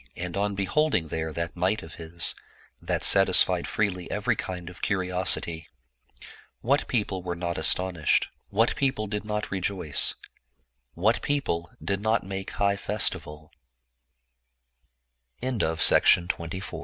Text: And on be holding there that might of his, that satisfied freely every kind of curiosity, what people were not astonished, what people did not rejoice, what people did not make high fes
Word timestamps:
And 0.17 0.35
on 0.35 0.55
be 0.55 0.65
holding 0.65 1.09
there 1.09 1.31
that 1.31 1.55
might 1.55 1.83
of 1.83 1.93
his, 1.93 2.33
that 2.81 3.03
satisfied 3.03 3.67
freely 3.67 4.09
every 4.09 4.35
kind 4.35 4.67
of 4.67 4.81
curiosity, 4.81 5.67
what 6.61 6.87
people 6.87 7.21
were 7.21 7.35
not 7.35 7.55
astonished, 7.59 8.29
what 8.49 8.75
people 8.75 9.05
did 9.05 9.25
not 9.25 9.51
rejoice, 9.51 10.15
what 10.95 11.21
people 11.21 11.69
did 11.83 12.01
not 12.01 12.23
make 12.23 12.49
high 12.57 12.77
fes 12.77 13.11